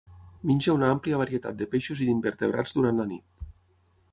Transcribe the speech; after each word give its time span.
Menja 0.51 0.73
una 0.77 0.87
àmplia 0.93 1.19
varietat 1.21 1.59
de 1.59 1.67
peixos 1.75 2.01
i 2.05 2.07
d'invertebrats 2.09 2.77
durant 2.79 3.03
la 3.03 3.07
nit. 3.13 3.49